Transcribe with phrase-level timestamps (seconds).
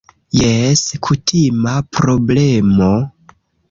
[0.37, 2.93] Jes, kutima problemo